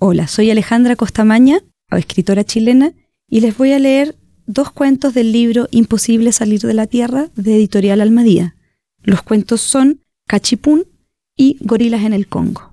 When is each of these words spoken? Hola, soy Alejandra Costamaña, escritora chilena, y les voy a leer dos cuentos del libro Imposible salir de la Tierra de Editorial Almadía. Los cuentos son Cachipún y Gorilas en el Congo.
Hola, 0.00 0.28
soy 0.28 0.48
Alejandra 0.48 0.94
Costamaña, 0.94 1.58
escritora 1.90 2.44
chilena, 2.44 2.92
y 3.28 3.40
les 3.40 3.58
voy 3.58 3.72
a 3.72 3.80
leer 3.80 4.14
dos 4.46 4.70
cuentos 4.70 5.12
del 5.12 5.32
libro 5.32 5.66
Imposible 5.72 6.30
salir 6.30 6.60
de 6.60 6.72
la 6.72 6.86
Tierra 6.86 7.30
de 7.34 7.56
Editorial 7.56 8.00
Almadía. 8.00 8.54
Los 9.02 9.22
cuentos 9.22 9.60
son 9.60 9.98
Cachipún 10.28 10.84
y 11.36 11.56
Gorilas 11.62 12.04
en 12.04 12.12
el 12.12 12.28
Congo. 12.28 12.70